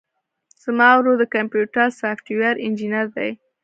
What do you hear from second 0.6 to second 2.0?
زما ورور د کمپيوټر